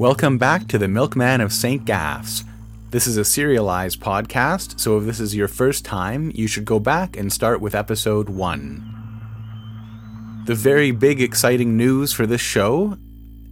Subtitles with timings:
[0.00, 1.84] Welcome back to the Milkman of St.
[1.84, 2.42] Gaffs.
[2.88, 6.80] This is a serialized podcast, so if this is your first time, you should go
[6.80, 10.42] back and start with episode 1.
[10.46, 12.96] The very big exciting news for this show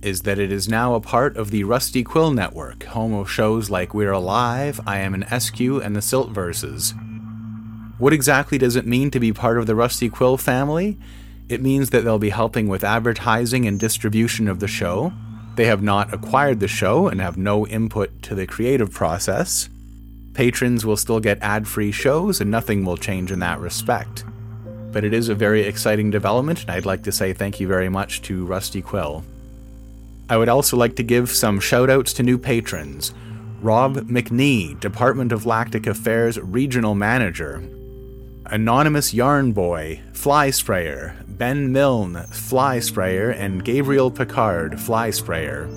[0.00, 3.68] is that it is now a part of the Rusty Quill Network, home of shows
[3.68, 6.94] like We're Alive, I Am in Eskew, and the Silt Verses.
[7.98, 10.96] What exactly does it mean to be part of the Rusty Quill family?
[11.50, 15.12] It means that they'll be helping with advertising and distribution of the show,
[15.59, 19.69] they have not acquired the show and have no input to the creative process.
[20.33, 24.25] Patrons will still get ad free shows, and nothing will change in that respect.
[24.92, 27.89] But it is a very exciting development, and I'd like to say thank you very
[27.89, 29.25] much to Rusty Quill.
[30.31, 33.12] I would also like to give some shoutouts to new patrons
[33.61, 37.69] Rob McNee, Department of Lactic Affairs Regional Manager,
[38.47, 45.69] Anonymous Yarn Boy, Fly Sprayer, Ben Milne, Fly Sprayer, and Gabriel Picard, Fly Sprayer.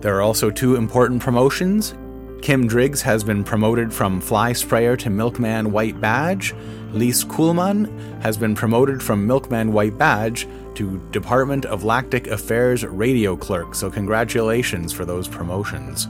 [0.00, 1.94] There are also two important promotions.
[2.42, 6.52] Kim Driggs has been promoted from Fly Sprayer to Milkman White Badge.
[6.92, 7.88] Lise Kuhlman
[8.22, 13.88] has been promoted from Milkman White Badge to Department of Lactic Affairs Radio Clerk, so
[13.88, 16.06] congratulations for those promotions.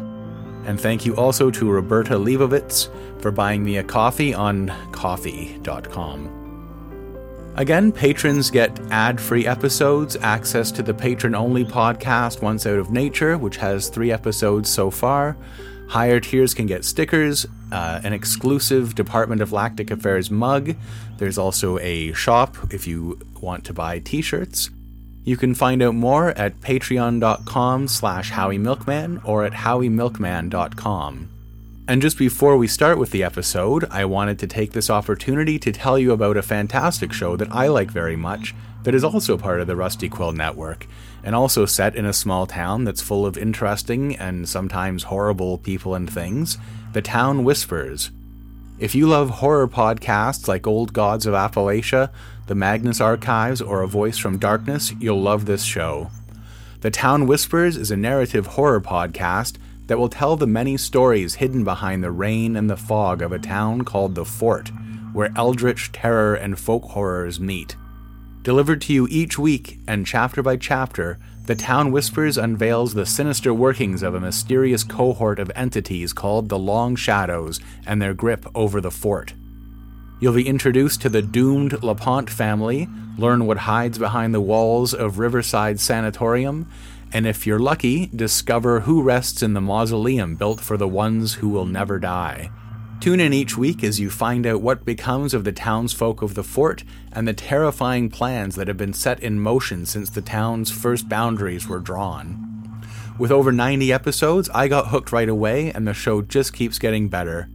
[0.64, 2.88] And thank you also to Roberta Leibovitz
[3.20, 6.43] for buying me a coffee on ko-fi.com.
[7.56, 12.90] Again, patrons get ad free episodes, access to the patron only podcast Once Out of
[12.90, 15.36] Nature, which has three episodes so far.
[15.88, 20.74] Higher tiers can get stickers, uh, an exclusive Department of Lactic Affairs mug.
[21.18, 24.70] There's also a shop if you want to buy t shirts.
[25.22, 31.33] You can find out more at patreon.com slash howiemilkman or at howiemilkman.com.
[31.86, 35.70] And just before we start with the episode, I wanted to take this opportunity to
[35.70, 39.60] tell you about a fantastic show that I like very much that is also part
[39.60, 40.86] of the Rusty Quill Network,
[41.22, 45.94] and also set in a small town that's full of interesting and sometimes horrible people
[45.94, 46.56] and things
[46.94, 48.10] The Town Whispers.
[48.78, 52.10] If you love horror podcasts like Old Gods of Appalachia,
[52.46, 56.10] The Magnus Archives, or A Voice from Darkness, you'll love this show.
[56.80, 59.56] The Town Whispers is a narrative horror podcast
[59.86, 63.38] that will tell the many stories hidden behind the rain and the fog of a
[63.38, 64.70] town called the Fort,
[65.12, 67.76] where eldritch terror and folk horrors meet.
[68.42, 73.54] Delivered to you each week and chapter by chapter, The Town Whispers unveils the sinister
[73.54, 78.80] workings of a mysterious cohort of entities called the Long Shadows and their grip over
[78.82, 79.32] the fort.
[80.20, 85.18] You'll be introduced to the doomed LaPont family, learn what hides behind the walls of
[85.18, 86.70] Riverside Sanatorium,
[87.14, 91.48] and if you're lucky, discover who rests in the mausoleum built for the ones who
[91.48, 92.50] will never die.
[92.98, 96.42] Tune in each week as you find out what becomes of the townsfolk of the
[96.42, 96.82] fort
[97.12, 101.68] and the terrifying plans that have been set in motion since the town's first boundaries
[101.68, 102.82] were drawn.
[103.16, 107.08] With over 90 episodes, I got hooked right away, and the show just keeps getting
[107.08, 107.48] better.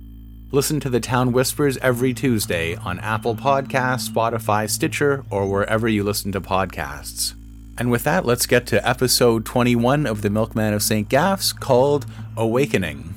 [0.51, 6.05] Listen to The Town Whispers every Tuesday on Apple Podcasts, Spotify, Stitcher, or wherever you
[6.05, 7.33] listen to podcasts.
[7.79, 11.07] And with that, let's get to episode 21 of The Milkman of St.
[11.07, 13.15] Gaffs called Awakening.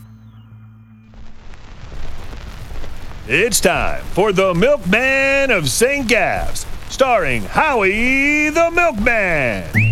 [3.27, 6.07] It's time for The Milkman of St.
[6.07, 9.92] Gaffs, starring Howie the Milkman.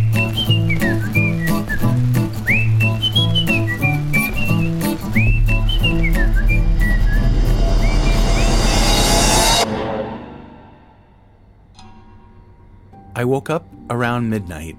[13.20, 14.78] I woke up around midnight.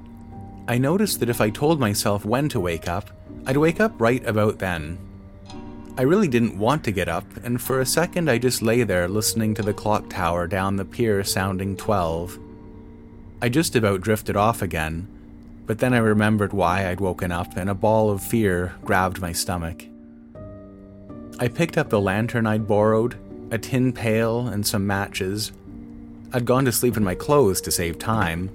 [0.67, 3.11] I noticed that if I told myself when to wake up,
[3.45, 4.97] I'd wake up right about then.
[5.95, 9.07] I really didn't want to get up, and for a second I just lay there
[9.07, 12.39] listening to the clock tower down the pier sounding 12.
[13.43, 15.07] I just about drifted off again,
[15.67, 19.33] but then I remembered why I'd woken up, and a ball of fear grabbed my
[19.33, 19.85] stomach.
[21.37, 23.19] I picked up the lantern I'd borrowed,
[23.51, 25.51] a tin pail, and some matches.
[26.33, 28.51] I'd gone to sleep in my clothes to save time,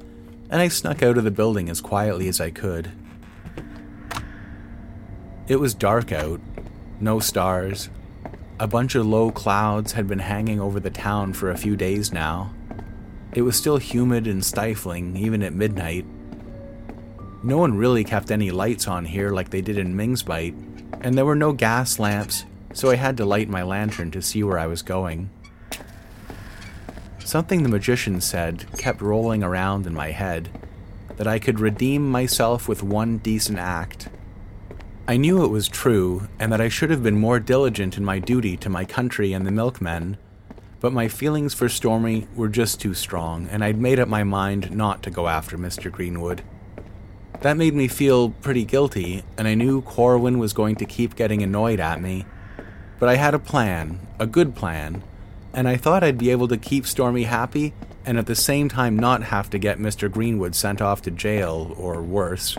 [0.48, 2.90] and I snuck out of the building as quietly as I could.
[5.46, 6.40] It was dark out,
[7.00, 7.90] no stars.
[8.58, 12.12] A bunch of low clouds had been hanging over the town for a few days
[12.12, 12.54] now.
[13.34, 16.06] It was still humid and stifling, even at midnight.
[17.42, 20.54] No one really kept any lights on here like they did in Ming's Bight,
[21.02, 24.42] and there were no gas lamps, so I had to light my lantern to see
[24.42, 25.28] where I was going.
[27.26, 30.48] Something the magician said kept rolling around in my head
[31.16, 34.08] that I could redeem myself with one decent act.
[35.08, 38.20] I knew it was true, and that I should have been more diligent in my
[38.20, 40.18] duty to my country and the milkmen,
[40.78, 44.70] but my feelings for Stormy were just too strong, and I'd made up my mind
[44.70, 45.90] not to go after Mr.
[45.90, 46.44] Greenwood.
[47.40, 51.42] That made me feel pretty guilty, and I knew Corwin was going to keep getting
[51.42, 52.24] annoyed at me.
[53.00, 55.02] But I had a plan, a good plan,
[55.56, 57.72] and I thought I'd be able to keep Stormy happy
[58.04, 60.12] and at the same time not have to get Mr.
[60.12, 62.58] Greenwood sent off to jail or worse.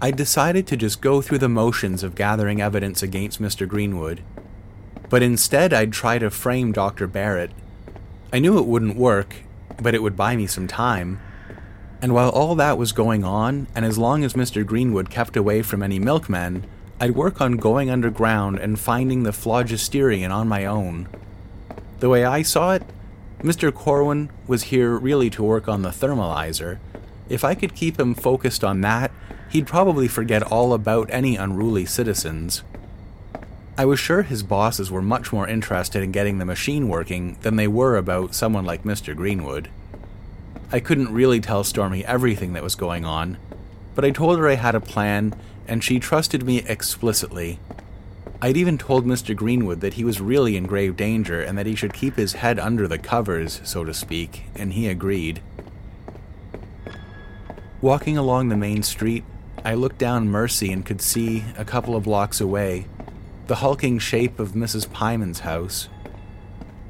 [0.00, 3.68] I decided to just go through the motions of gathering evidence against Mr.
[3.68, 4.22] Greenwood,
[5.10, 7.06] but instead I'd try to frame Dr.
[7.06, 7.50] Barrett.
[8.32, 9.36] I knew it wouldn't work,
[9.80, 11.20] but it would buy me some time.
[12.00, 14.66] And while all that was going on, and as long as Mr.
[14.66, 16.64] Greenwood kept away from any milkmen,
[16.98, 21.06] I'd work on going underground and finding the phlogisterian on my own.
[22.02, 22.82] The way I saw it,
[23.44, 23.72] Mr.
[23.72, 26.80] Corwin was here really to work on the thermalizer.
[27.28, 29.12] If I could keep him focused on that,
[29.50, 32.64] he'd probably forget all about any unruly citizens.
[33.78, 37.54] I was sure his bosses were much more interested in getting the machine working than
[37.54, 39.14] they were about someone like Mr.
[39.14, 39.68] Greenwood.
[40.72, 43.36] I couldn't really tell Stormy everything that was going on,
[43.94, 45.36] but I told her I had a plan,
[45.68, 47.60] and she trusted me explicitly.
[48.44, 49.36] I'd even told Mr.
[49.36, 52.58] Greenwood that he was really in grave danger and that he should keep his head
[52.58, 55.40] under the covers, so to speak, and he agreed.
[57.80, 59.22] Walking along the main street,
[59.64, 62.86] I looked down Mercy and could see, a couple of blocks away,
[63.46, 64.88] the hulking shape of Mrs.
[64.88, 65.88] Pyman's house.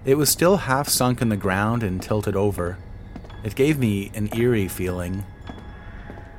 [0.06, 2.78] It was still half sunk in the ground and tilted over.
[3.44, 5.26] It gave me an eerie feeling.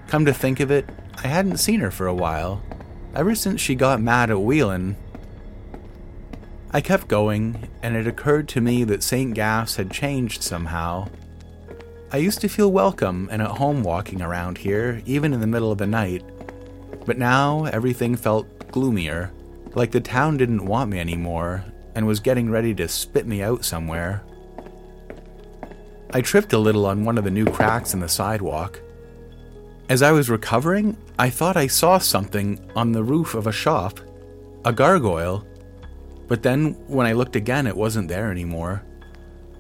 [0.08, 0.90] Come to think of it,
[1.24, 2.64] I hadn't seen her for a while,
[3.14, 4.96] ever since she got mad at Whelan.
[6.76, 9.36] I kept going, and it occurred to me that St.
[9.36, 11.08] Gaff's had changed somehow.
[12.12, 15.72] I used to feel welcome and at home walking around here, even in the middle
[15.72, 16.24] of the night,
[17.06, 19.32] but now everything felt gloomier,
[19.76, 23.64] like the town didn't want me anymore and was getting ready to spit me out
[23.64, 24.24] somewhere.
[26.12, 28.82] I tripped a little on one of the new cracks in the sidewalk.
[29.90, 34.00] As I was recovering, I thought I saw something on the roof of a shop
[34.66, 35.46] a gargoyle.
[36.34, 38.82] But then, when I looked again, it wasn't there anymore.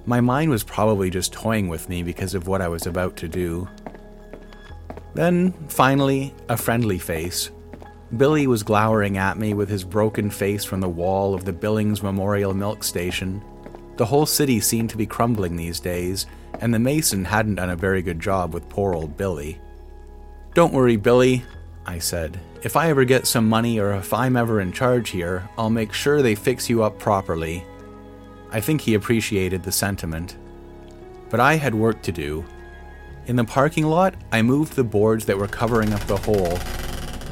[0.07, 3.27] My mind was probably just toying with me because of what I was about to
[3.27, 3.69] do.
[5.13, 7.51] Then, finally, a friendly face.
[8.17, 12.01] Billy was glowering at me with his broken face from the wall of the Billings
[12.01, 13.43] Memorial Milk Station.
[13.97, 16.25] The whole city seemed to be crumbling these days,
[16.59, 19.61] and the mason hadn't done a very good job with poor old Billy.
[20.55, 21.43] Don't worry, Billy,
[21.85, 22.39] I said.
[22.61, 25.93] If I ever get some money or if I'm ever in charge here, I'll make
[25.93, 27.63] sure they fix you up properly.
[28.51, 30.37] I think he appreciated the sentiment.
[31.29, 32.45] But I had work to do.
[33.25, 36.59] In the parking lot, I moved the boards that were covering up the hole.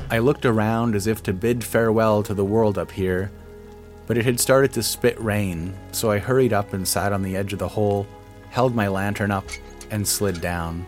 [0.10, 3.31] I looked around as if to bid farewell to the world up here,
[4.08, 7.38] but it had started to spit rain, so I hurried up and sat on the
[7.38, 8.08] edge of the hole
[8.51, 9.46] held my lantern up,
[9.89, 10.86] and slid down.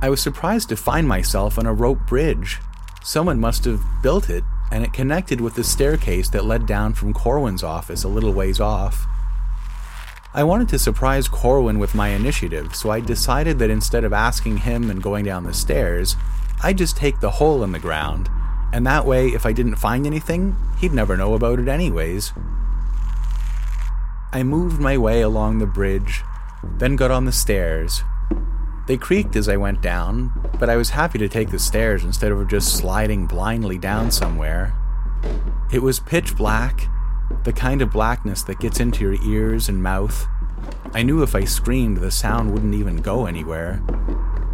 [0.00, 2.60] I was surprised to find myself on a rope bridge.
[3.02, 7.12] Someone must have built it, and it connected with the staircase that led down from
[7.12, 9.06] Corwin's office a little ways off.
[10.32, 14.58] I wanted to surprise Corwin with my initiative, so I decided that instead of asking
[14.58, 16.14] him and going down the stairs,
[16.62, 18.28] I'd just take the hole in the ground,
[18.72, 22.32] and that way, if I didn't find anything, he'd never know about it anyways.
[24.32, 26.22] I moved my way along the bridge,
[26.62, 28.04] then got on the stairs.
[28.88, 32.32] They creaked as I went down, but I was happy to take the stairs instead
[32.32, 34.74] of just sliding blindly down somewhere.
[35.70, 36.88] It was pitch black,
[37.44, 40.26] the kind of blackness that gets into your ears and mouth.
[40.94, 43.82] I knew if I screamed, the sound wouldn't even go anywhere.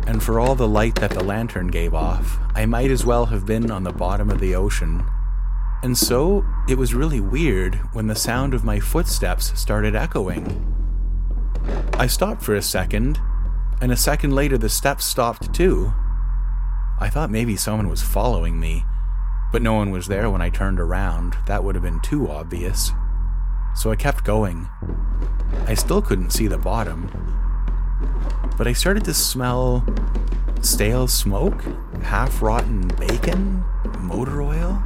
[0.09, 3.47] And for all the light that the lantern gave off, I might as well have
[3.47, 5.05] been on the bottom of the ocean.
[5.85, 10.75] And so it was really weird when the sound of my footsteps started echoing.
[11.93, 13.21] I stopped for a second,
[13.81, 15.93] and a second later the steps stopped too.
[16.99, 18.85] I thought maybe someone was following me,
[19.52, 21.37] but no one was there when I turned around.
[21.47, 22.93] That would have been too obvious.
[23.75, 24.69] So I kept going.
[25.66, 27.11] I still couldn't see the bottom,
[28.57, 29.85] but I started to smell
[30.61, 31.62] stale smoke,
[32.02, 33.64] half rotten bacon,
[33.99, 34.83] motor oil.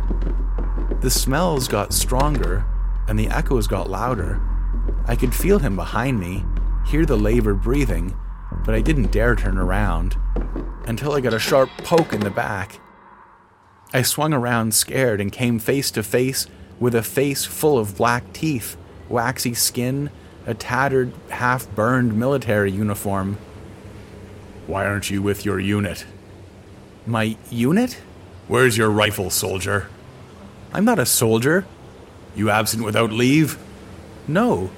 [1.01, 2.65] The smells got stronger
[3.07, 4.41] and the echoes got louder.
[5.07, 6.45] I could feel him behind me,
[6.87, 8.17] hear the labored breathing,
[8.65, 10.17] but I didn't dare turn around
[10.87, 12.81] until I got a sharp poke in the back.
[13.93, 16.47] I swung around scared and came face to face
[16.79, 18.77] with a face full of black teeth,
[19.09, 20.11] waxy skin,
[20.47, 23.39] a tattered, half burned military uniform.
[24.67, 26.05] Why aren't you with your unit?
[27.07, 28.01] My unit?
[28.49, 29.89] Where's your rifle, soldier?
[30.73, 31.67] I'm not a soldier.
[32.37, 33.59] You absent without leave?
[34.27, 34.71] No.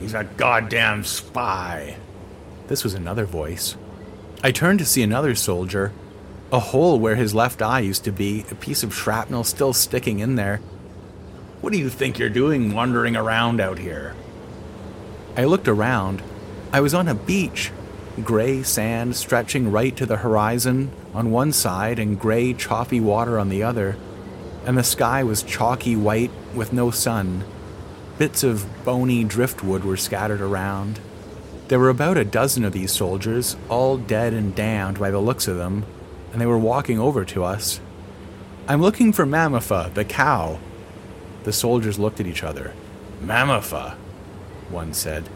[0.00, 1.96] He's a goddamn spy.
[2.68, 3.76] This was another voice.
[4.44, 5.90] I turned to see another soldier.
[6.52, 10.20] A hole where his left eye used to be, a piece of shrapnel still sticking
[10.20, 10.60] in there.
[11.62, 14.14] What do you think you're doing wandering around out here?
[15.34, 16.22] I looked around.
[16.70, 17.72] I was on a beach.
[18.22, 23.48] Gray sand stretching right to the horizon on one side and gray, choppy water on
[23.48, 23.96] the other.
[24.66, 27.44] And the sky was chalky white with no sun.
[28.18, 31.00] Bits of bony driftwood were scattered around.
[31.68, 35.46] There were about a dozen of these soldiers, all dead and damned by the looks
[35.46, 35.84] of them,
[36.32, 37.78] and they were walking over to us.
[38.66, 40.60] I'm looking for Mamafa, the cow.
[41.44, 42.72] The soldiers looked at each other.
[43.22, 43.96] Mamafa,
[44.70, 45.28] one said.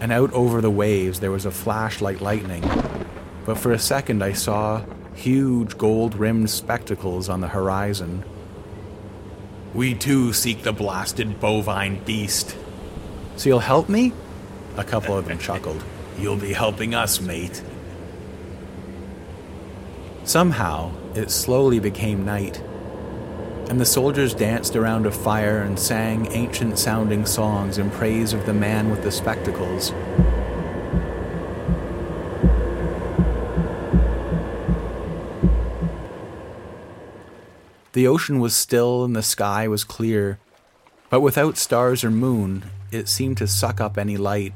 [0.00, 2.62] And out over the waves there was a flash like lightning.
[3.44, 8.24] But for a second I saw huge gold rimmed spectacles on the horizon.
[9.72, 12.56] We too seek the blasted bovine beast.
[13.36, 14.12] So you'll help me?
[14.76, 15.82] A couple of them chuckled.
[16.18, 17.62] You'll be helping us, mate.
[20.24, 22.60] Somehow, it slowly became night,
[23.68, 28.46] and the soldiers danced around a fire and sang ancient sounding songs in praise of
[28.46, 29.92] the man with the spectacles.
[37.92, 40.40] The ocean was still and the sky was clear,
[41.10, 44.52] but without stars or moon, it seemed to suck up any light.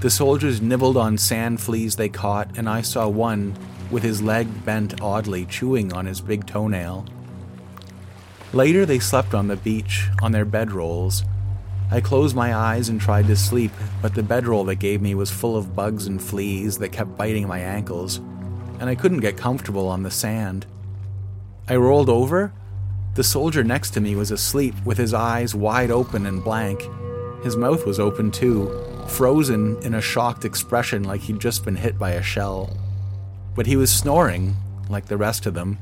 [0.00, 3.54] The soldiers nibbled on sand fleas they caught, and I saw one
[3.90, 7.04] with his leg bent oddly, chewing on his big toenail.
[8.54, 11.24] Later, they slept on the beach, on their bedrolls.
[11.90, 15.30] I closed my eyes and tried to sleep, but the bedroll they gave me was
[15.30, 18.22] full of bugs and fleas that kept biting my ankles,
[18.78, 20.64] and I couldn't get comfortable on the sand.
[21.68, 22.54] I rolled over.
[23.16, 26.88] The soldier next to me was asleep with his eyes wide open and blank.
[27.42, 31.98] His mouth was open too, frozen in a shocked expression like he'd just been hit
[31.98, 32.76] by a shell.
[33.54, 34.56] But he was snoring,
[34.88, 35.78] like the rest of them.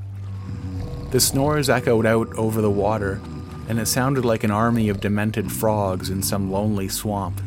[1.11, 3.21] The snores echoed out over the water,
[3.69, 7.41] and it sounded like an army of demented frogs in some lonely swamp.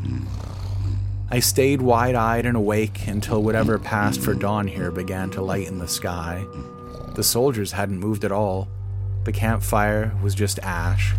[1.29, 5.79] I stayed wide eyed and awake until whatever passed for dawn here began to lighten
[5.79, 6.45] the sky.
[7.15, 8.67] The soldiers hadn't moved at all.
[9.23, 11.13] The campfire was just ash.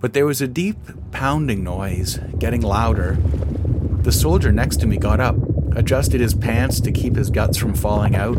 [0.00, 0.76] But there was a deep
[1.10, 3.18] pounding noise, getting louder.
[4.02, 5.36] The soldier next to me got up,
[5.76, 8.38] adjusted his pants to keep his guts from falling out.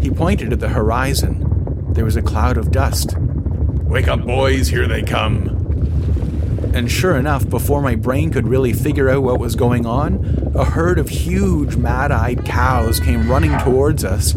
[0.00, 1.92] He pointed at the horizon.
[1.94, 3.16] There was a cloud of dust.
[3.18, 5.48] Wake up, boys, here they come.
[6.74, 10.64] And sure enough, before my brain could really figure out what was going on, a
[10.64, 14.34] herd of huge, mad eyed cows came running towards us.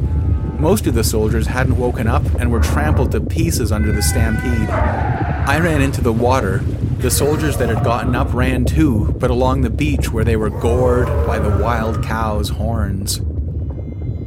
[0.59, 4.69] Most of the soldiers hadn't woken up and were trampled to pieces under the stampede.
[4.69, 6.57] I ran into the water.
[6.97, 10.49] The soldiers that had gotten up ran too, but along the beach where they were
[10.49, 13.17] gored by the wild cows' horns.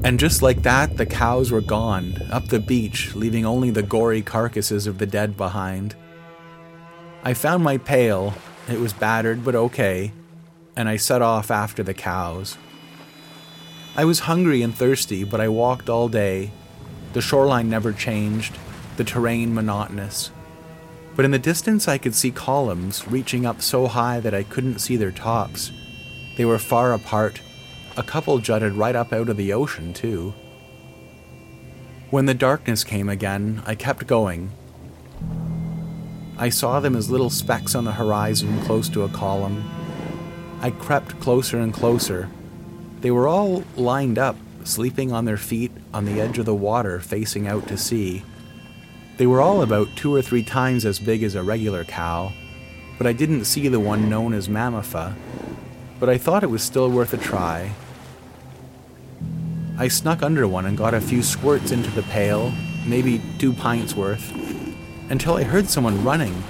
[0.03, 4.23] And just like that, the cows were gone, up the beach, leaving only the gory
[4.23, 5.97] carcasses of the dead behind.
[7.25, 8.35] I found my pail.
[8.69, 10.13] It was battered, but okay,
[10.77, 12.57] and I set off after the cows.
[13.97, 16.53] I was hungry and thirsty, but I walked all day.
[17.13, 18.57] The shoreline never changed,
[18.97, 20.31] the terrain monotonous.
[21.17, 24.79] But in the distance, I could see columns reaching up so high that I couldn't
[24.79, 25.73] see their tops.
[26.37, 27.41] They were far apart.
[27.97, 30.35] A couple jutted right up out of the ocean, too.
[32.11, 34.53] When the darkness came again, I kept going.
[36.39, 39.69] I saw them as little specks on the horizon close to a column.
[40.63, 42.31] I crept closer and closer,
[43.01, 47.01] they were all lined up, sleeping on their feet on the edge of the water
[47.01, 48.23] facing out to sea.
[49.17, 52.33] They were all about two or three times as big as a regular cow,
[52.99, 55.15] but I didn't see the one known as Mamafa.
[55.99, 57.73] But I thought it was still worth a try.
[59.79, 62.53] I snuck under one and got a few squirts into the pail,
[62.87, 64.31] maybe two pints worth,
[65.11, 66.43] until I heard someone running.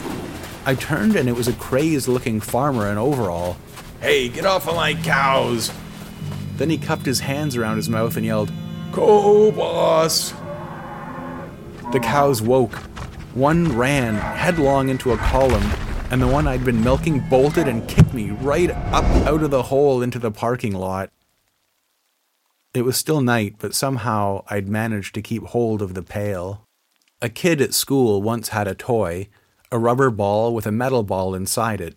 [0.66, 3.57] I turned and it was a crazed looking farmer in overall.
[4.00, 5.73] Hey, get off of my cows!
[6.60, 8.52] Then he cupped his hands around his mouth and yelled,
[8.92, 10.32] Go, boss!
[11.90, 12.74] The cows woke.
[13.32, 15.66] One ran headlong into a column,
[16.10, 19.62] and the one I'd been milking bolted and kicked me right up out of the
[19.62, 21.10] hole into the parking lot.
[22.74, 26.66] It was still night, but somehow I'd managed to keep hold of the pail.
[27.22, 29.28] A kid at school once had a toy,
[29.72, 31.96] a rubber ball with a metal ball inside it.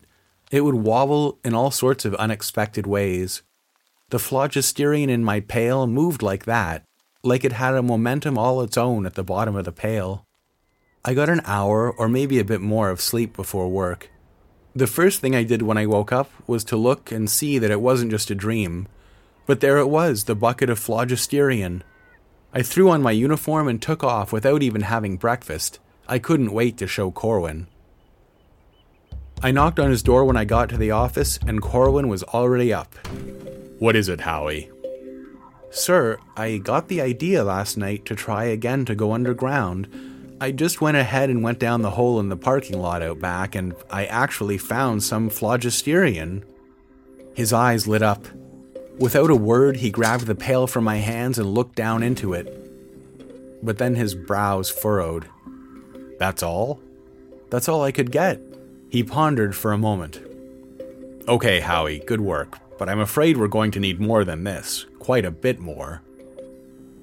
[0.52, 3.42] It would wobble in all sorts of unexpected ways.
[4.10, 6.84] The phlogisterian in my pail moved like that,
[7.24, 10.26] like it had a momentum all its own at the bottom of the pail.
[11.06, 14.10] I got an hour or maybe a bit more of sleep before work.
[14.76, 17.72] The first thing I did when I woke up was to look and see that
[17.72, 18.88] it wasn't just a dream.
[19.46, 21.82] But there it was, the bucket of phlogisterian.
[22.54, 25.80] I threw on my uniform and took off without even having breakfast.
[26.08, 27.68] I couldn't wait to show Corwin.
[29.42, 32.74] I knocked on his door when I got to the office, and Corwin was already
[32.74, 32.96] up.
[33.80, 34.70] What is it, Howie?
[35.70, 39.88] Sir, I got the idea last night to try again to go underground
[40.44, 43.56] I just went ahead and went down the hole in the parking lot out back,
[43.56, 46.44] and I actually found some phlogisterian.
[47.34, 48.28] His eyes lit up.
[49.00, 52.46] Without a word, he grabbed the pail from my hands and looked down into it.
[53.64, 55.30] But then his brows furrowed.
[56.20, 56.82] That's all?
[57.50, 58.42] That's all I could get.
[58.90, 60.20] He pondered for a moment.
[61.26, 64.86] Okay, Howie, good work, but I'm afraid we're going to need more than this.
[65.00, 66.02] Quite a bit more.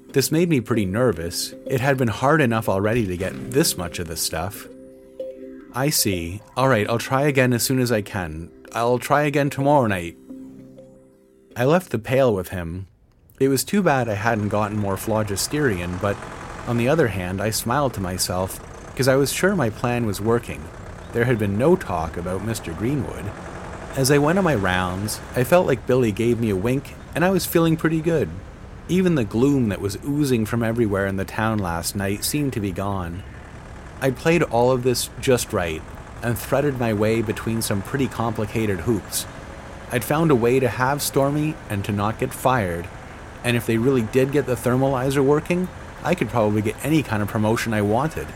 [0.09, 1.53] This made me pretty nervous.
[1.65, 4.67] It had been hard enough already to get this much of the stuff.
[5.73, 6.41] I see.
[6.57, 8.51] Alright, I'll try again as soon as I can.
[8.73, 10.17] I'll try again tomorrow night.
[11.55, 12.87] I left the pail with him.
[13.39, 16.17] It was too bad I hadn't gotten more phlogisterian, but
[16.67, 18.59] on the other hand, I smiled to myself
[18.91, 20.63] because I was sure my plan was working.
[21.13, 22.77] There had been no talk about Mr.
[22.77, 23.25] Greenwood.
[23.97, 27.25] As I went on my rounds, I felt like Billy gave me a wink, and
[27.25, 28.29] I was feeling pretty good.
[28.87, 32.61] Even the gloom that was oozing from everywhere in the town last night seemed to
[32.61, 33.21] be gone.
[33.99, 35.81] I'd played all of this just right
[36.23, 39.27] and threaded my way between some pretty complicated hoops.
[39.91, 42.87] I'd found a way to have Stormy and to not get fired,
[43.43, 45.67] and if they really did get the thermalizer working,
[46.01, 48.27] I could probably get any kind of promotion I wanted.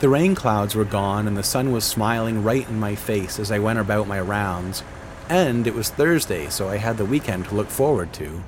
[0.00, 3.52] The rain clouds were gone and the sun was smiling right in my face as
[3.52, 4.82] I went about my rounds,
[5.28, 8.42] and it was Thursday, so I had the weekend to look forward to.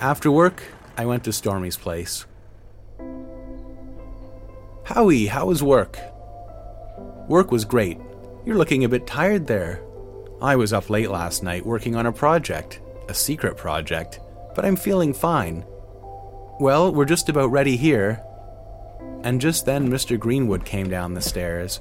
[0.00, 0.62] After work,
[0.96, 2.24] I went to Stormy's place.
[4.84, 5.98] Howie, how was work?
[7.28, 7.98] Work was great.
[8.46, 9.82] You're looking a bit tired there.
[10.40, 14.18] I was up late last night working on a project, a secret project,
[14.54, 15.66] but I'm feeling fine.
[16.58, 18.24] Well, we're just about ready here.
[19.24, 20.18] And just then, Mr.
[20.18, 21.80] Greenwood came down the stairs.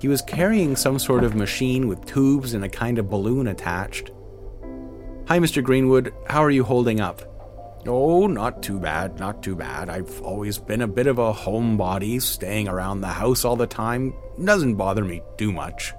[0.00, 4.10] He was carrying some sort of machine with tubes and a kind of balloon attached.
[5.28, 5.62] Hi, Mr.
[5.62, 6.12] Greenwood.
[6.26, 7.22] How are you holding up?
[7.86, 9.88] Oh, not too bad, not too bad.
[9.88, 14.14] I've always been a bit of a homebody, staying around the house all the time.
[14.42, 15.94] Doesn't bother me too much.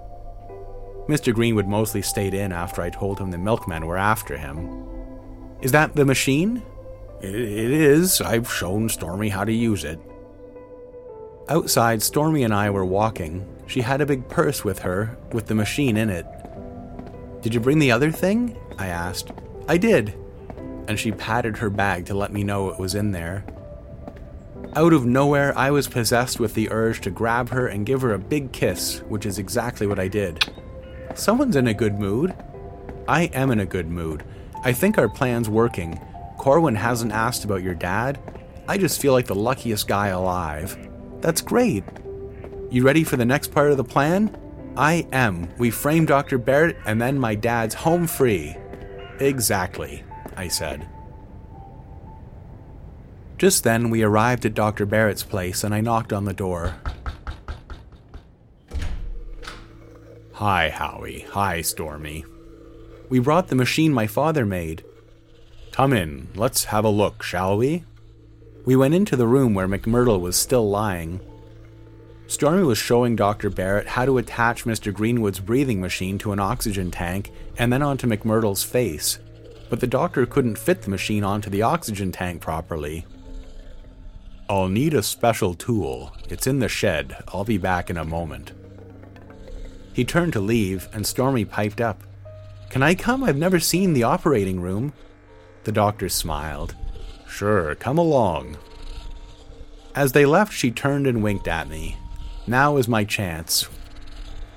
[1.07, 1.33] Mr.
[1.33, 4.85] Greenwood mostly stayed in after I told him the milkmen were after him.
[5.61, 6.63] Is that the machine?
[7.21, 8.21] It, it is.
[8.21, 9.99] I've shown Stormy how to use it.
[11.49, 13.47] Outside, Stormy and I were walking.
[13.67, 16.25] She had a big purse with her, with the machine in it.
[17.41, 18.57] Did you bring the other thing?
[18.77, 19.31] I asked.
[19.67, 20.15] I did
[20.87, 23.45] and she patted her bag to let me know it was in there.
[24.75, 28.13] Out of nowhere, I was possessed with the urge to grab her and give her
[28.13, 30.51] a big kiss, which is exactly what I did.
[31.13, 32.35] Someone's in a good mood.
[33.07, 34.23] I am in a good mood.
[34.63, 35.99] I think our plan's working.
[36.37, 38.19] Corwin hasn't asked about your dad.
[38.67, 40.84] I just feel like the luckiest guy alive.
[41.25, 41.83] That's great.
[42.69, 44.37] You ready for the next part of the plan?
[44.77, 45.49] I am.
[45.57, 46.37] We frame Dr.
[46.37, 48.55] Barrett and then my dad's home free.
[49.19, 50.03] Exactly.
[50.37, 50.87] I said.
[53.39, 54.85] Just then, we arrived at Dr.
[54.85, 56.75] Barrett's place and I knocked on the door.
[60.33, 61.25] Hi, Howie.
[61.31, 62.23] Hi, Stormy.
[63.09, 64.85] We brought the machine my father made.
[65.71, 67.83] Come in, let's have a look, shall we?
[68.65, 71.21] We went into the room where McMurdo was still lying.
[72.27, 73.49] Stormy was showing Dr.
[73.49, 74.91] Barrett how to attach Mr.
[74.91, 79.19] Greenwood's breathing machine to an oxygen tank and then onto McMurdo's face
[79.69, 83.05] but the doctor couldn't fit the machine onto the oxygen tank properly.
[84.49, 86.11] I'll need a special tool.
[86.29, 87.17] It's in the shed.
[87.29, 88.51] I'll be back in a moment.
[89.93, 92.03] He turned to leave, and Stormy piped up.
[92.69, 93.23] Can I come?
[93.23, 94.93] I've never seen the operating room.
[95.63, 96.75] The doctor smiled.
[97.35, 98.55] Sure, come along.
[99.93, 101.97] As they left, she turned and winked at me.
[102.47, 103.67] Now was my chance.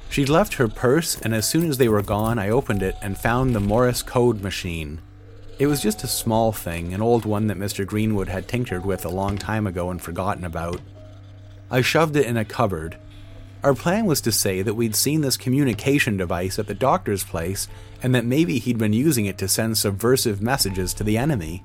[0.08, 3.18] She'd left her purse, and as soon as they were gone, I opened it and
[3.18, 5.00] found the Morse code machine.
[5.58, 7.84] It was just a small thing, an old one that Mr.
[7.84, 10.80] Greenwood had tinctured with a long time ago and forgotten about.
[11.72, 12.96] I shoved it in a cupboard.
[13.64, 17.66] Our plan was to say that we'd seen this communication device at the doctor's place
[18.04, 21.64] and that maybe he'd been using it to send subversive messages to the enemy.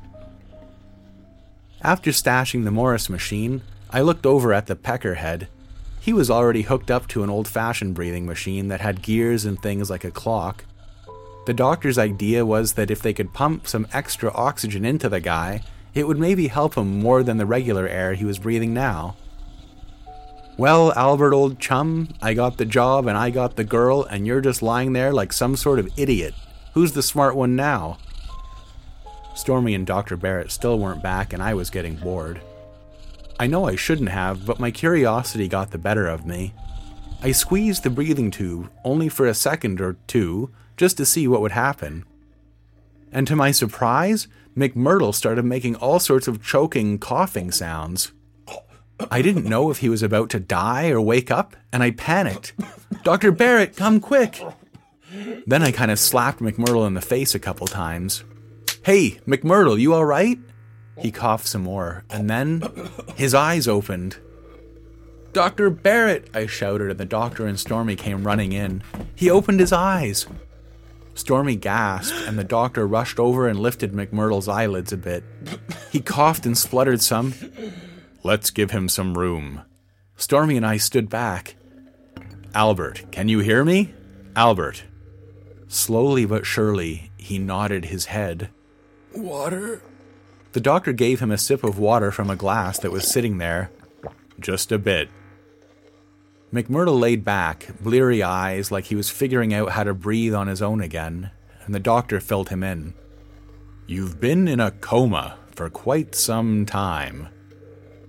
[1.84, 5.48] After stashing the Morse machine, I looked over at the peckerhead.
[6.00, 9.62] He was already hooked up to an old fashioned breathing machine that had gears and
[9.62, 10.64] things like a clock.
[11.46, 15.62] The doctor's idea was that if they could pump some extra oxygen into the guy,
[15.94, 19.18] it would maybe help him more than the regular air he was breathing now.
[20.58, 24.40] Well, Albert, old chum, I got the job and I got the girl, and you're
[24.40, 26.34] just lying there like some sort of idiot.
[26.76, 27.98] Who's the smart one now?
[29.34, 30.16] Stormy and Dr.
[30.16, 32.42] Barrett still weren't back, and I was getting bored.
[33.40, 36.54] I know I shouldn't have, but my curiosity got the better of me.
[37.22, 41.42] I squeezed the breathing tube only for a second or two just to see what
[41.42, 42.06] would happen.
[43.12, 48.12] And to my surprise, McMurdo started making all sorts of choking, coughing sounds.
[49.10, 52.54] I didn't know if he was about to die or wake up, and I panicked.
[53.04, 53.32] Dr.
[53.32, 54.42] Barrett, come quick!
[55.46, 58.24] Then I kind of slapped McMurdo in the face a couple times.
[58.84, 60.40] Hey, McMurdo, you alright?
[61.00, 62.62] He coughed some more, and then
[63.16, 64.18] his eyes opened.
[65.32, 65.70] Dr.
[65.70, 68.84] Barrett, I shouted, and the doctor and Stormy came running in.
[69.16, 70.28] He opened his eyes.
[71.16, 75.24] Stormy gasped, and the doctor rushed over and lifted McMurdo's eyelids a bit.
[75.90, 77.34] He coughed and spluttered some.
[78.22, 79.62] Let's give him some room.
[80.18, 81.56] Stormy and I stood back.
[82.54, 83.94] Albert, can you hear me?
[84.36, 84.84] Albert.
[85.68, 88.50] Slowly but surely, he nodded his head.
[89.14, 89.82] Water?
[90.54, 93.72] The doctor gave him a sip of water from a glass that was sitting there.
[94.40, 95.10] Just a bit.
[96.54, 100.62] McMurdo laid back, bleary eyes, like he was figuring out how to breathe on his
[100.62, 101.32] own again,
[101.66, 102.94] and the doctor filled him in.
[103.88, 107.30] You've been in a coma for quite some time.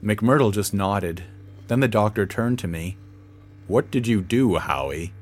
[0.02, 1.24] McMurdo just nodded.
[1.68, 2.98] Then the doctor turned to me.
[3.66, 5.14] What did you do, Howie?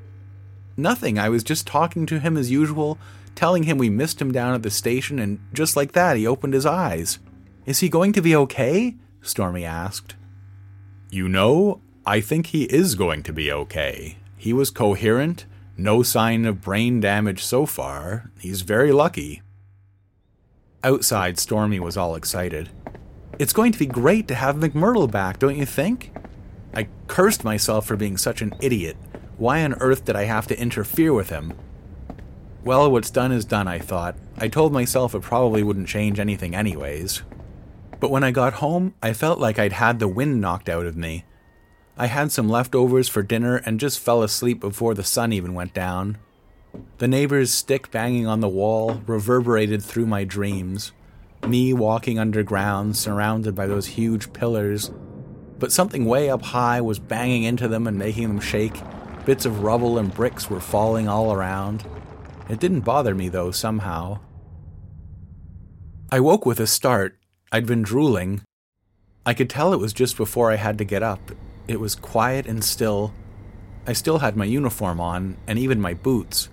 [0.75, 1.17] Nothing.
[1.17, 2.97] I was just talking to him as usual,
[3.43, 6.53] telling him we missed him down at the station, and just like that, he opened
[6.53, 7.19] his eyes.
[7.65, 8.95] Is he going to be okay?
[9.21, 10.15] Stormy asked.
[11.09, 14.15] You know, I think he is going to be okay.
[14.37, 18.31] He was coherent, no sign of brain damage so far.
[18.39, 19.41] He's very lucky.
[20.81, 22.69] Outside, Stormy was all excited.
[23.39, 26.13] It's going to be great to have McMurdo back, don't you think?
[26.73, 28.95] I cursed myself for being such an idiot.
[29.35, 31.51] Why on earth did I have to interfere with him?
[32.63, 34.15] Well, what's done is done, I thought.
[34.37, 37.21] I told myself it probably wouldn't change anything, anyways.
[37.99, 40.95] But when I got home, I felt like I'd had the wind knocked out of
[40.95, 41.25] me.
[41.97, 45.73] I had some leftovers for dinner and just fell asleep before the sun even went
[45.73, 46.17] down.
[46.99, 50.93] The neighbor's stick banging on the wall reverberated through my dreams.
[51.45, 54.89] Me walking underground, surrounded by those huge pillars.
[55.59, 58.81] But something way up high was banging into them and making them shake.
[59.25, 61.85] Bits of rubble and bricks were falling all around.
[62.49, 64.19] It didn't bother me, though, somehow.
[66.11, 67.17] I woke with a start.
[67.51, 68.41] I'd been drooling.
[69.25, 71.31] I could tell it was just before I had to get up,
[71.67, 73.13] it was quiet and still.
[73.87, 76.49] I still had my uniform on, and even my boots.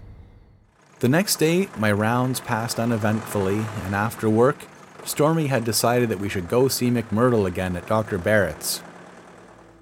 [1.01, 4.67] The next day, my rounds passed uneventfully, and after work,
[5.05, 8.19] Stormy had decided that we should go see McMurdo again at Dr.
[8.19, 8.79] Barrett's.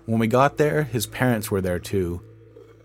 [0.06, 2.22] When we got there, his parents were there too.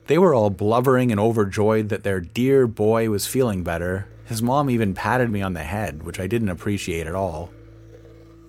[0.08, 4.08] They were all blubbering and overjoyed that their dear boy was feeling better.
[4.26, 7.52] His mom even patted me on the head, which I didn't appreciate at all.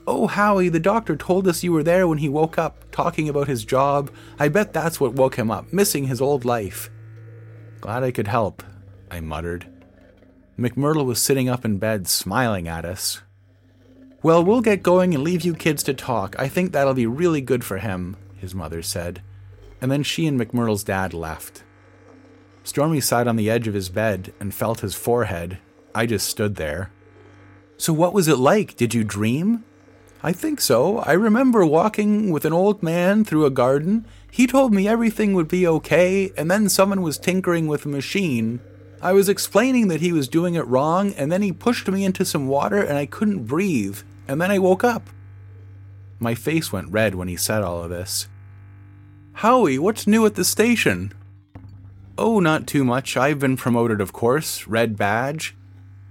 [0.07, 3.49] Oh, Howie, the doctor told us you were there when he woke up, talking about
[3.49, 4.11] his job.
[4.39, 6.91] I bet that's what woke him up, missing his old life.
[7.81, 8.63] Glad I could help,
[9.11, 9.67] I muttered.
[10.59, 13.23] McMurdo was sitting up in bed, smiling at us.
[14.23, 16.37] Well, we'll get going and leave you kids to talk.
[16.39, 19.23] I think that'll be really good for him, his mother said.
[19.85, 21.63] And then she and McMurdo's dad left.
[22.63, 25.59] Stormy sat on the edge of his bed and felt his forehead.
[25.95, 26.91] I just stood there.
[27.77, 28.77] So, what was it like?
[28.77, 29.63] Did you dream?
[30.23, 31.01] I think so.
[31.01, 34.07] I remember walking with an old man through a garden.
[34.31, 38.61] He told me everything would be okay, and then someone was tinkering with a machine.
[39.03, 42.25] I was explaining that he was doing it wrong, and then he pushed me into
[42.25, 45.11] some water and I couldn't breathe, and then I woke up.
[46.19, 48.29] My face went red when he said all of this.
[49.39, 51.13] Howie, what's new at the station?
[52.17, 53.17] Oh, not too much.
[53.17, 54.69] I've been promoted, of course.
[54.69, 55.57] Red badge.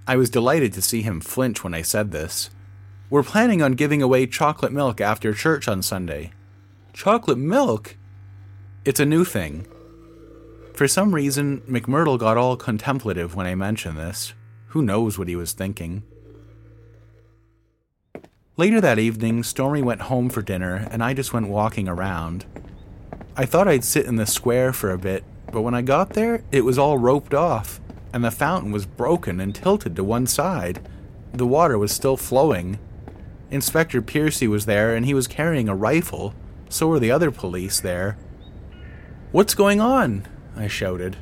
[0.05, 2.49] I was delighted to see him flinch when I said this.
[3.09, 6.33] We're planning on giving away chocolate milk after church on Sunday.
[6.91, 7.95] Chocolate milk?
[8.83, 9.67] It's a new thing.
[10.73, 14.33] For some reason, McMurdo got all contemplative when I mentioned this.
[14.67, 16.03] Who knows what he was thinking?
[18.57, 22.45] Later that evening, Stormy went home for dinner, and I just went walking around.
[23.35, 26.43] I thought I'd sit in the square for a bit, but when I got there,
[26.51, 27.81] it was all roped off,
[28.13, 30.87] and the fountain was broken and tilted to one side.
[31.33, 32.77] The water was still flowing.
[33.49, 36.35] Inspector Piercy was there, and he was carrying a rifle.
[36.69, 38.17] So were the other police there.
[39.31, 40.27] What's going on?
[40.55, 41.17] I shouted.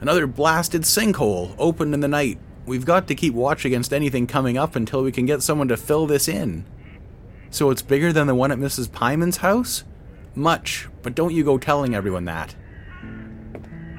[0.00, 2.38] Another blasted sinkhole opened in the night.
[2.66, 5.76] We've got to keep watch against anything coming up until we can get someone to
[5.76, 6.64] fill this in.
[7.50, 8.88] So it's bigger than the one at Mrs.
[8.88, 9.84] Pyman's house?
[10.36, 12.54] Much, but don't you go telling everyone that.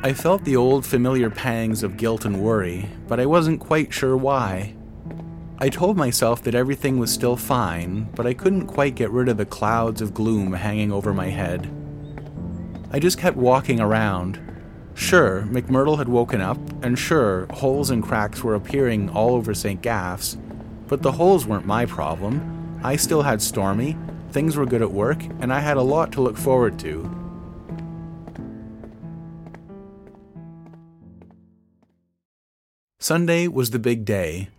[0.03, 4.17] I felt the old familiar pangs of guilt and worry, but I wasn't quite sure
[4.17, 4.75] why.
[5.57, 9.37] I told myself that everything was still fine, but I couldn't quite get rid of
[9.37, 11.71] the clouds of gloom hanging over my head.
[12.91, 14.39] I just kept walking around.
[14.93, 19.81] Sure, McMurdo had woken up, and sure, holes and cracks were appearing all over St.
[19.81, 20.37] Gaff's,
[20.87, 22.79] but the holes weren't my problem.
[22.83, 23.97] I still had Stormy,
[24.35, 27.09] things were good at work, and I had a lot to look forward to.
[32.99, 34.49] Sunday was the big day.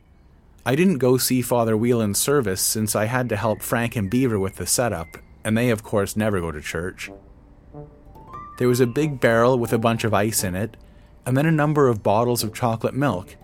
[0.64, 4.38] I didn't go see Father Whelan's service since I had to help Frank and Beaver
[4.38, 7.10] with the setup, and they, of course, never go to church.
[8.56, 10.78] There was a big barrel with a bunch of ice in it,
[11.26, 13.36] and then a number of bottles of chocolate milk.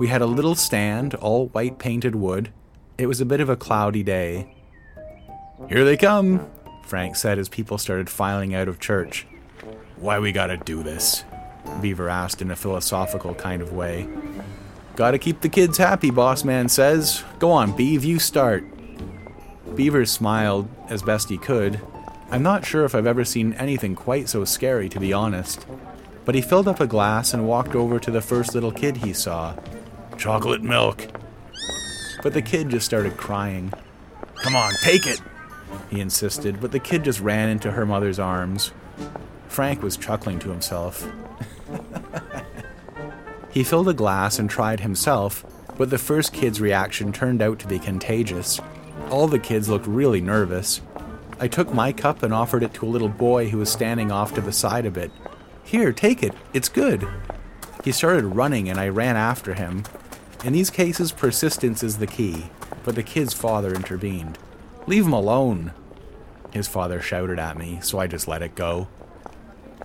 [0.00, 2.50] We had a little stand, all white painted wood.
[2.98, 4.56] It was a bit of a cloudy day.
[5.68, 6.50] Here they come,
[6.84, 9.26] Frank said as people started filing out of church.
[9.96, 11.24] Why we gotta do this?
[11.80, 14.08] Beaver asked in a philosophical kind of way.
[14.96, 17.22] Gotta keep the kids happy, boss man says.
[17.38, 18.64] Go on, Beav, you start.
[19.76, 21.80] Beaver smiled as best he could.
[22.30, 25.66] I'm not sure if I've ever seen anything quite so scary, to be honest.
[26.24, 29.12] But he filled up a glass and walked over to the first little kid he
[29.12, 29.54] saw.
[30.16, 31.06] Chocolate milk.
[32.22, 33.72] But the kid just started crying.
[34.42, 35.20] Come on, take it,
[35.90, 38.72] he insisted, but the kid just ran into her mother's arms.
[39.48, 41.10] Frank was chuckling to himself.
[43.50, 45.44] he filled a glass and tried himself,
[45.76, 48.60] but the first kid's reaction turned out to be contagious.
[49.10, 50.80] All the kids looked really nervous.
[51.40, 54.34] I took my cup and offered it to a little boy who was standing off
[54.34, 55.10] to the side a bit.
[55.64, 57.08] Here, take it, it's good.
[57.82, 59.84] He started running and I ran after him.
[60.44, 62.50] In these cases, persistence is the key,
[62.84, 64.38] but the kid's father intervened.
[64.90, 65.70] Leave him alone,
[66.50, 68.88] his father shouted at me, so I just let it go.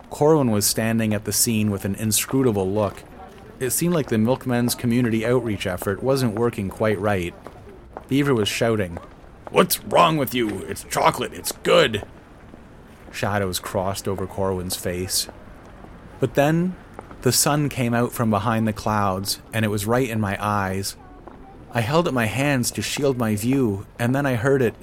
[0.09, 3.03] Corwin was standing at the scene with an inscrutable look.
[3.59, 7.35] It seemed like the milkmen's community outreach effort wasn't working quite right.
[8.07, 8.97] Beaver was shouting,
[9.51, 10.63] What's wrong with you?
[10.63, 12.03] It's chocolate, it's good.
[13.11, 15.27] Shadows crossed over Corwin's face.
[16.19, 16.75] But then,
[17.21, 20.95] the sun came out from behind the clouds, and it was right in my eyes.
[21.71, 24.73] I held up my hands to shield my view, and then I heard it.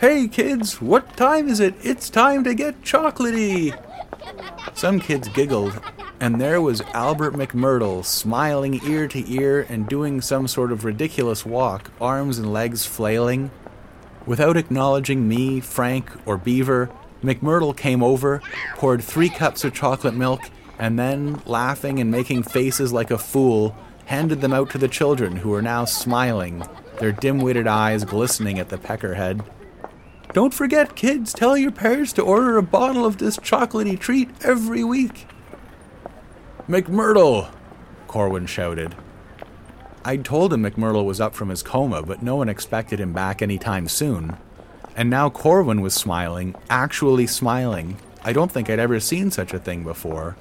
[0.00, 1.74] Hey kids, what time is it?
[1.82, 3.78] It's time to get chocolatey!
[4.74, 5.78] Some kids giggled,
[6.18, 11.44] and there was Albert McMurdo smiling ear to ear and doing some sort of ridiculous
[11.44, 13.50] walk, arms and legs flailing.
[14.24, 16.88] Without acknowledging me, Frank, or Beaver,
[17.22, 18.40] McMurdo came over,
[18.76, 20.40] poured three cups of chocolate milk,
[20.78, 25.36] and then, laughing and making faces like a fool, handed them out to the children
[25.36, 26.66] who were now smiling,
[27.00, 29.44] their dim witted eyes glistening at the peckerhead.
[30.32, 34.84] Don't forget, kids, tell your parents to order a bottle of this chocolatey treat every
[34.84, 35.26] week.
[36.68, 37.52] McMurdo!
[38.06, 38.94] Corwin shouted.
[40.04, 43.42] I'd told him McMurdo was up from his coma, but no one expected him back
[43.42, 44.36] any time soon.
[44.96, 47.96] And now Corwin was smiling, actually smiling.
[48.22, 50.36] I don't think I'd ever seen such a thing before.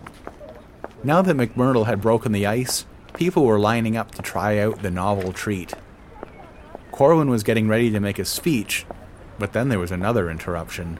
[1.04, 4.91] Now that McMurdo had broken the ice, people were lining up to try out the
[4.91, 5.73] novel treat.
[6.91, 8.86] Corwin was getting ready to make a speech,
[9.39, 10.99] but then there was another interruption.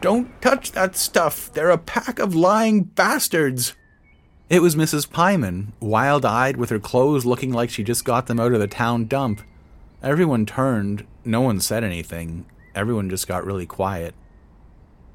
[0.00, 1.52] Don't touch that stuff!
[1.52, 3.74] They're a pack of lying bastards!
[4.48, 5.08] It was Mrs.
[5.08, 8.66] Pyman, wild eyed, with her clothes looking like she just got them out of the
[8.66, 9.42] town dump.
[10.02, 11.06] Everyone turned.
[11.24, 12.46] No one said anything.
[12.74, 14.14] Everyone just got really quiet.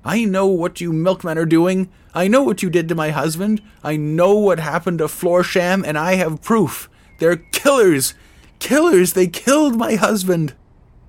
[0.05, 1.89] I know what you milkmen are doing.
[2.13, 3.61] I know what you did to my husband.
[3.83, 6.89] I know what happened to Florsham, and I have proof.
[7.17, 8.13] They're killers!
[8.59, 9.13] Killers!
[9.13, 10.53] They killed my husband!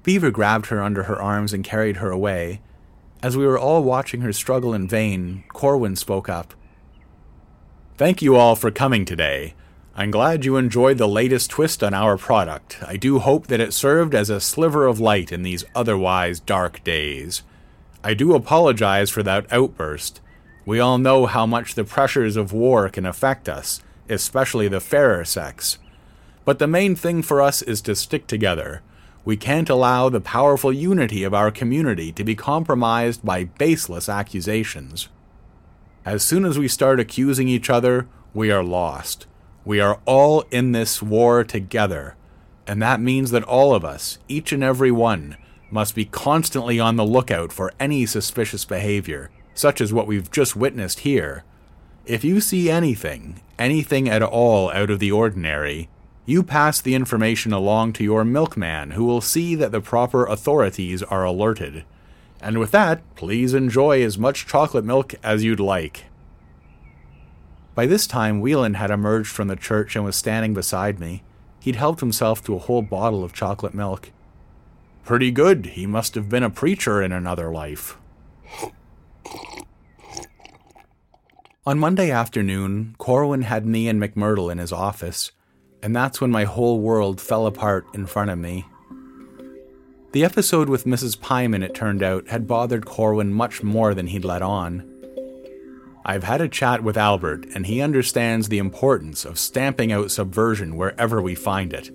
[0.07, 2.61] Beaver grabbed her under her arms and carried her away.
[3.25, 6.55] As we were all watching her struggle in vain, Corwin spoke up.
[7.97, 9.55] Thank you all for coming today.
[9.97, 12.79] I'm glad you enjoyed the latest twist on our product.
[12.87, 16.85] I do hope that it served as a sliver of light in these otherwise dark
[16.85, 17.42] days.
[18.05, 20.21] I do apologize for that outburst.
[20.64, 25.25] We all know how much the pressures of war can affect us, especially the fairer
[25.25, 25.79] sex.
[26.45, 28.83] But the main thing for us is to stick together.
[29.27, 35.09] We can't allow the powerful unity of our community to be compromised by baseless accusations.
[36.05, 39.27] As soon as we start accusing each other, we are lost.
[39.65, 42.15] We are all in this war together,
[42.69, 45.37] and that means that all of us, each and every one,
[45.73, 50.55] must be constantly on the lookout for any suspicious behavior, such as what we've just
[50.55, 51.43] witnessed here.
[52.05, 55.89] If you see anything, anything at all out of the ordinary,
[56.27, 61.03] you pass the information along to your milkman, who will see that the proper authorities
[61.05, 61.85] are alerted.
[62.41, 66.07] And with that, please enjoy as much chocolate milk as you'd like.
[67.77, 71.23] By this time, Whelan had emerged from the church and was standing beside me.
[71.61, 74.11] He'd helped himself to a whole bottle of chocolate milk.
[75.05, 75.67] Pretty good.
[75.67, 77.99] He must have been a preacher in another life.
[81.65, 85.33] On Monday afternoon, Corwin had me and McMurdo in his office,
[85.83, 88.67] and that's when my whole world fell apart in front of me.
[90.12, 91.19] The episode with Mrs.
[91.19, 94.91] Pyman, it turned out, had bothered Corwin much more than he'd let on.
[96.07, 100.77] I've had a chat with Albert, and he understands the importance of stamping out subversion
[100.77, 101.91] wherever we find it.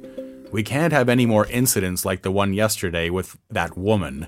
[0.52, 4.28] We can't have any more incidents like the one yesterday with that woman.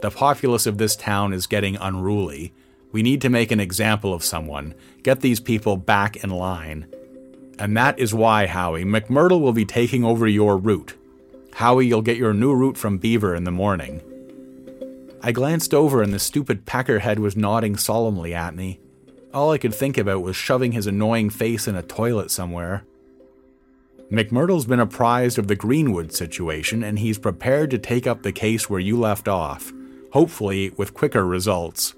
[0.00, 2.54] The populace of this town is getting unruly.
[2.92, 6.86] We need to make an example of someone, get these people back in line.
[7.58, 10.94] And that is why, Howie, McMurdo will be taking over your route.
[11.54, 14.02] Howie, you'll get your new route from Beaver in the morning.
[15.22, 18.78] I glanced over and the stupid peckerhead was nodding solemnly at me.
[19.32, 22.84] All I could think about was shoving his annoying face in a toilet somewhere.
[24.10, 28.70] McMurdo's been apprised of the Greenwood situation and he's prepared to take up the case
[28.70, 29.72] where you left off,
[30.12, 31.94] hopefully with quicker results.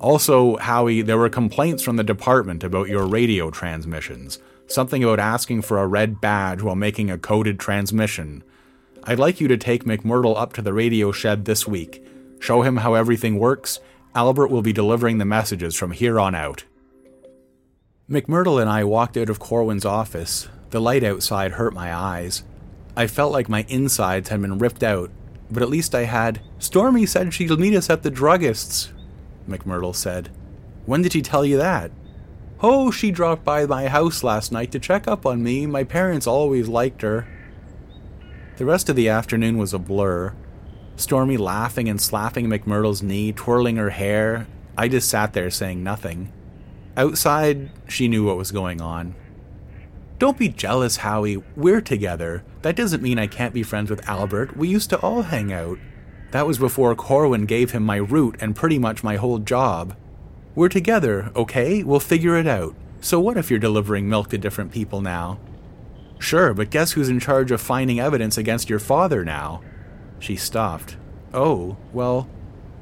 [0.00, 5.62] Also, Howie, there were complaints from the department about your radio transmissions, something about asking
[5.62, 8.42] for a red badge while making a coded transmission.
[9.04, 12.04] I'd like you to take McMurdo up to the radio shed this week,
[12.38, 13.80] show him how everything works,
[14.14, 16.64] Albert will be delivering the messages from here on out.
[18.10, 20.48] McMurdo and I walked out of Corwin's office.
[20.70, 22.42] The light outside hurt my eyes.
[22.96, 25.10] I felt like my insides had been ripped out,
[25.50, 26.40] but at least I had.
[26.58, 28.92] Stormy said she'd meet us at the druggist's,
[29.48, 30.30] McMurdo said.
[30.84, 31.90] When did she tell you that?
[32.64, 35.66] Oh, she dropped by my house last night to check up on me.
[35.66, 37.26] My parents always liked her.
[38.56, 40.32] The rest of the afternoon was a blur.
[40.94, 44.46] Stormy laughing and slapping McMurdo's knee, twirling her hair.
[44.78, 46.32] I just sat there saying nothing.
[46.96, 49.16] Outside, she knew what was going on.
[50.20, 51.42] Don't be jealous, Howie.
[51.56, 52.44] We're together.
[52.60, 54.56] That doesn't mean I can't be friends with Albert.
[54.56, 55.78] We used to all hang out.
[56.30, 59.96] That was before Corwin gave him my route and pretty much my whole job.
[60.54, 61.82] We're together, okay?
[61.82, 62.74] We'll figure it out.
[63.00, 65.38] So what if you're delivering milk to different people now?
[66.18, 69.62] Sure, but guess who's in charge of finding evidence against your father now?
[70.18, 70.96] She stopped.
[71.34, 72.28] Oh, well,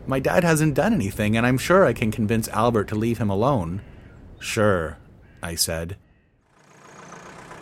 [0.07, 3.31] my dad hasn't done anything, and I'm sure I can convince Albert to leave him
[3.31, 3.83] alone.
[4.41, 4.99] Sure,
[5.43, 5.97] I said.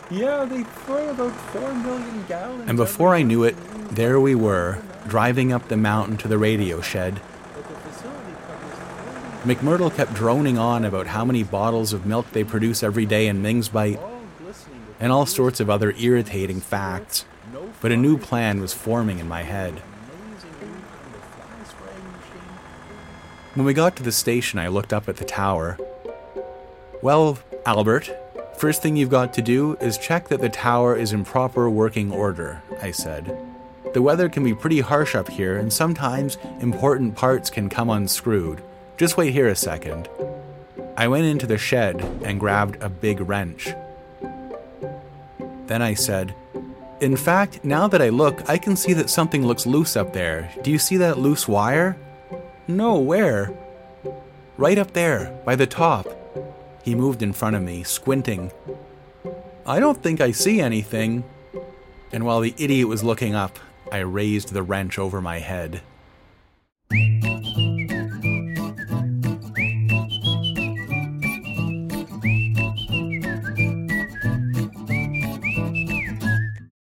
[0.09, 2.67] Yeah, they throw about four million gallons.
[2.67, 3.55] And before I knew it,
[3.91, 7.21] there we were, driving up the mountain to the radio shed.
[9.43, 13.41] McMurdo kept droning on about how many bottles of milk they produce every day in
[13.41, 13.99] Ming's Bight,
[14.99, 17.25] and all sorts of other irritating facts
[17.81, 19.73] but a new plan was forming in my head.
[23.55, 25.77] When we got to the station, I looked up at the tower.
[27.01, 28.09] Well, Albert,
[28.57, 32.11] first thing you've got to do is check that the tower is in proper working
[32.11, 33.37] order, I said.
[33.93, 38.61] The weather can be pretty harsh up here, and sometimes important parts can come unscrewed.
[38.99, 40.09] Just wait here a second.
[40.97, 43.73] I went into the shed and grabbed a big wrench.
[45.67, 46.35] Then I said,
[46.99, 50.51] in fact, now that I look, I can see that something looks loose up there.
[50.63, 51.95] Do you see that loose wire?
[52.67, 53.57] No, where?
[54.57, 56.05] Right up there, by the top.
[56.83, 58.51] He moved in front of me, squinting.
[59.65, 61.23] I don't think I see anything.
[62.11, 63.59] And while the idiot was looking up,
[63.93, 65.83] I raised the wrench over my head.